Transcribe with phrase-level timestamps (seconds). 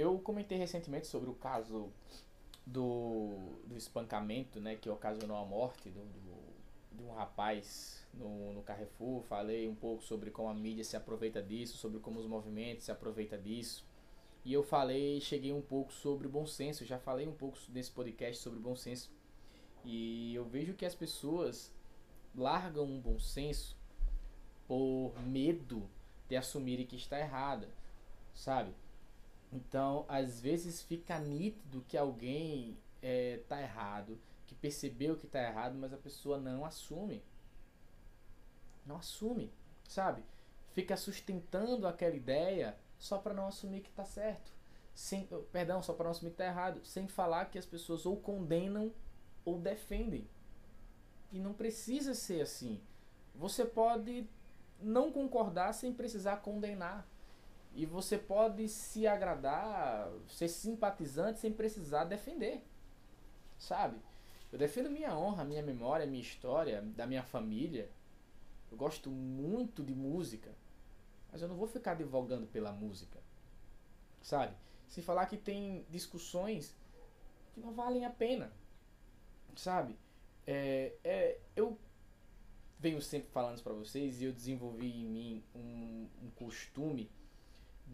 [0.00, 1.92] eu comentei recentemente sobre o caso
[2.66, 8.62] do, do espancamento, né, que ocasionou a morte do, do, de um rapaz no, no
[8.62, 9.22] Carrefour.
[9.22, 12.92] Falei um pouco sobre como a mídia se aproveita disso, sobre como os movimentos se
[12.92, 13.84] aproveitam disso.
[14.44, 18.42] E eu falei, cheguei um pouco sobre bom senso, já falei um pouco nesse podcast
[18.42, 19.10] sobre bom senso.
[19.84, 21.72] E eu vejo que as pessoas
[22.34, 23.76] largam um bom senso
[24.66, 25.88] por medo
[26.28, 27.68] de assumirem que está errada,
[28.34, 28.72] sabe?
[29.52, 35.92] Então, às vezes fica nítido que alguém é, errado, que percebeu que está errado, mas
[35.92, 37.22] a pessoa não assume.
[38.84, 39.50] Não assume,
[39.88, 40.22] sabe?
[40.72, 44.52] Fica sustentando aquela ideia só para não assumir que está certo.
[44.94, 46.84] Sem, perdão, só para não assumir que está errado.
[46.84, 48.92] Sem falar que as pessoas ou condenam
[49.44, 50.26] ou defendem.
[51.32, 52.80] E não precisa ser assim.
[53.34, 54.26] Você pode
[54.80, 57.06] não concordar sem precisar condenar.
[57.74, 62.64] E você pode se agradar, ser simpatizante sem precisar defender.
[63.58, 63.96] Sabe?
[64.52, 67.90] Eu defendo minha honra, minha memória, minha história, da minha família.
[68.70, 70.50] Eu gosto muito de música.
[71.30, 73.18] Mas eu não vou ficar divulgando pela música.
[74.22, 74.54] Sabe?
[74.88, 76.74] Sem falar que tem discussões
[77.52, 78.50] que não valem a pena.
[79.54, 79.96] Sabe?
[80.46, 81.78] É, é, eu
[82.78, 87.10] venho sempre falando isso para vocês e eu desenvolvi em mim um, um costume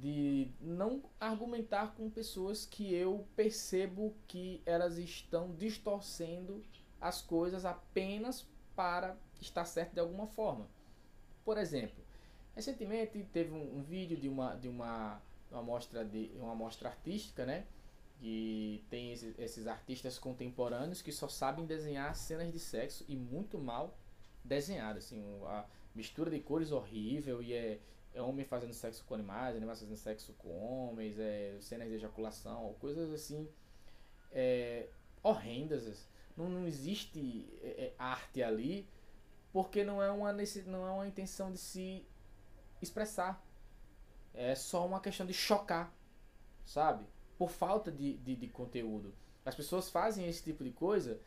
[0.00, 6.62] de não argumentar com pessoas que eu percebo que elas estão distorcendo
[7.00, 10.68] as coisas apenas para estar certo de alguma forma.
[11.44, 12.02] Por exemplo,
[12.54, 17.46] recentemente teve um, um vídeo de uma de uma uma mostra de uma mostra artística,
[17.46, 17.66] né?
[18.18, 23.58] Que tem esses, esses artistas contemporâneos que só sabem desenhar cenas de sexo e muito
[23.58, 23.96] mal
[24.42, 27.80] desenhadas, assim, a mistura de cores horrível e é
[28.20, 33.12] homem fazendo sexo com animais, animais fazendo sexo com homens, é, cenas de ejaculação, coisas
[33.12, 33.48] assim
[34.32, 34.88] é,
[35.22, 36.08] horrendas.
[36.36, 38.88] Não, não existe é, é arte ali
[39.52, 40.32] porque não é, uma,
[40.66, 42.04] não é uma intenção de se
[42.82, 43.40] expressar.
[44.34, 45.94] É só uma questão de chocar,
[46.64, 47.06] sabe?
[47.38, 49.14] Por falta de, de, de conteúdo.
[49.44, 51.20] As pessoas fazem esse tipo de coisa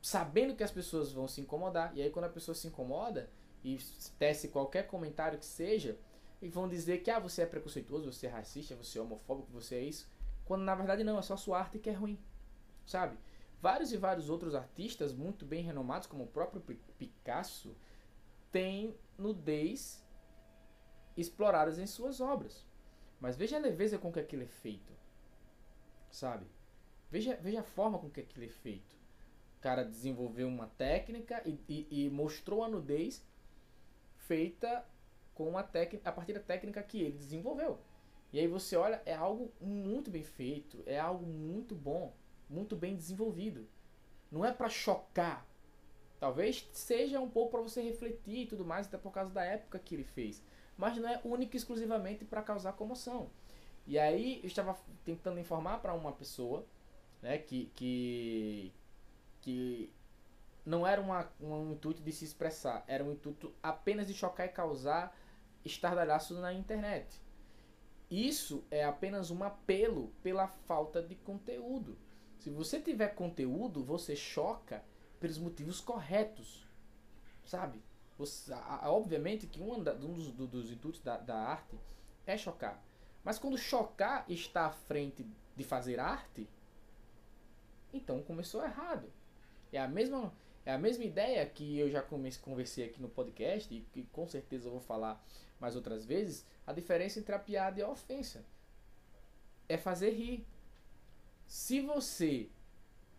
[0.00, 1.90] sabendo que as pessoas vão se incomodar.
[1.96, 3.28] E aí quando a pessoa se incomoda
[3.64, 3.76] e
[4.16, 5.98] tece qualquer comentário que seja,
[6.40, 9.76] e vão dizer que ah, você é preconceituoso, você é racista, você é homofóbico, você
[9.76, 10.08] é isso.
[10.44, 12.18] Quando na verdade não, é só sua arte que é ruim.
[12.86, 13.18] Sabe?
[13.60, 16.62] Vários e vários outros artistas muito bem renomados, como o próprio
[16.98, 17.74] Picasso,
[18.52, 20.04] têm nudez
[21.16, 22.64] exploradas em suas obras.
[23.18, 24.92] Mas veja a leveza com que aquilo é feito.
[26.10, 26.46] Sabe?
[27.10, 28.94] Veja, veja a forma com que aquilo é feito.
[29.58, 33.24] O cara desenvolveu uma técnica e, e, e mostrou a nudez
[34.18, 34.84] feita
[35.36, 37.78] com a, técnica, a partir da técnica que ele desenvolveu.
[38.32, 42.12] E aí você olha, é algo muito bem feito, é algo muito bom,
[42.48, 43.68] muito bem desenvolvido.
[44.32, 45.46] Não é para chocar.
[46.18, 49.78] Talvez seja um pouco para você refletir e tudo mais, até por causa da época
[49.78, 50.42] que ele fez.
[50.76, 53.30] Mas não é único e exclusivamente para causar comoção.
[53.86, 56.66] E aí eu estava tentando informar para uma pessoa,
[57.22, 58.72] né, que que
[59.42, 59.92] que
[60.64, 64.48] não era uma, um intuito de se expressar, era um intuito apenas de chocar e
[64.48, 65.16] causar
[65.66, 67.20] estardalhaço na internet.
[68.10, 71.98] Isso é apenas um apelo pela falta de conteúdo.
[72.38, 74.84] Se você tiver conteúdo, você choca
[75.18, 76.66] pelos motivos corretos.
[77.44, 77.82] Sabe?
[78.16, 81.76] Você, a, a, obviamente que um, da, um dos, do, dos intuitos da, da arte
[82.24, 82.82] é chocar.
[83.24, 86.48] Mas quando chocar está à frente de fazer arte,
[87.92, 89.10] então começou errado.
[89.72, 90.32] É a mesma,
[90.66, 94.26] é a mesma ideia que eu já comecei, conversei aqui no podcast e que com
[94.26, 95.24] certeza eu vou falar
[95.60, 98.44] mais outras vezes, a diferença entre a piada e a ofensa
[99.68, 100.44] é fazer rir.
[101.46, 102.48] Se você,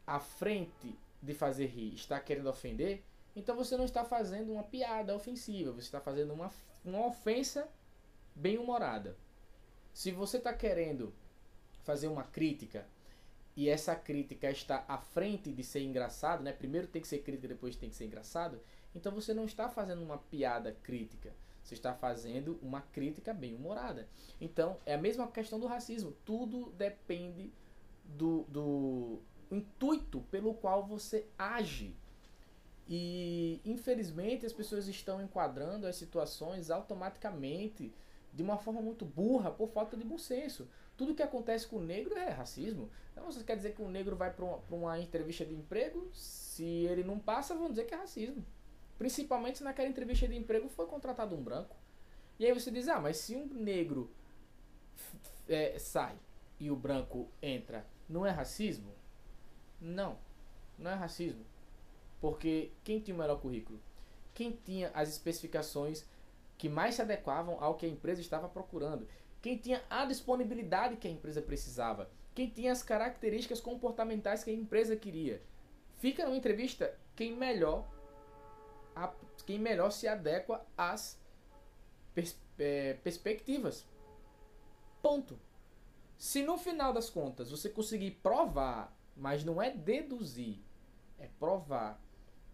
[0.06, 3.02] à frente de fazer rir, está querendo ofender,
[3.34, 6.52] então você não está fazendo uma piada ofensiva, você está fazendo uma,
[6.84, 7.70] uma ofensa
[8.36, 9.16] bem humorada.
[9.94, 11.14] Se você está querendo
[11.84, 12.86] fazer uma crítica
[13.58, 16.54] e essa crítica está à frente de ser engraçado, né?
[16.54, 18.62] Primeiro tem que ser crítica, depois tem que ser engraçado.
[18.94, 21.34] Então você não está fazendo uma piada crítica.
[21.64, 24.08] Você está fazendo uma crítica bem humorada.
[24.40, 26.16] Então, é a mesma questão do racismo.
[26.24, 27.52] Tudo depende
[28.06, 29.20] do, do
[29.52, 31.96] intuito pelo qual você age.
[32.88, 37.92] E, infelizmente, as pessoas estão enquadrando as situações automaticamente
[38.32, 40.70] de uma forma muito burra por falta de bom senso.
[40.98, 42.90] Tudo que acontece com o negro é racismo.
[43.12, 46.10] Então, você quer dizer que o negro vai para uma, uma entrevista de emprego?
[46.12, 48.44] Se ele não passa, vão dizer que é racismo.
[48.98, 51.76] Principalmente se naquela entrevista de emprego foi contratado um branco.
[52.40, 54.12] E aí você diz, ah, mas se um negro
[55.48, 56.18] é, sai
[56.60, 58.92] e o branco entra, não é racismo?
[59.80, 60.18] Não,
[60.78, 61.46] não é racismo.
[62.20, 63.80] Porque quem tinha o melhor currículo?
[64.34, 66.06] Quem tinha as especificações
[66.58, 69.08] que mais se adequavam ao que a empresa estava procurando?
[69.48, 72.12] Quem tinha a disponibilidade que a empresa precisava?
[72.36, 75.42] Quem tinha as características comportamentais que a empresa queria?
[76.00, 77.88] Fica numa entrevista quem melhor,
[79.46, 81.18] quem melhor se adequa às
[82.14, 83.88] pers é, perspectivas.
[85.02, 85.40] Ponto.
[86.18, 90.60] Se no final das contas você conseguir provar, mas não é deduzir,
[91.18, 92.04] é provar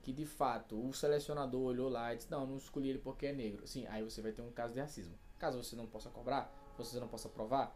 [0.04, 3.34] que de fato o selecionador olhou lá e disse: Não, não escolhi ele porque é
[3.34, 3.66] negro.
[3.66, 5.18] Sim, aí você vai ter um caso de racismo.
[5.40, 7.76] Caso você não possa cobrar, você não possa provar,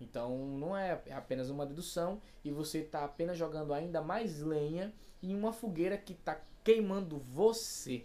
[0.00, 4.92] então não é, apenas uma dedução e você está apenas jogando ainda mais lenha
[5.22, 8.04] em uma fogueira que está queimando você.